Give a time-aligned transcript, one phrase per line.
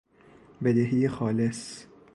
[0.61, 1.85] بدهی خالص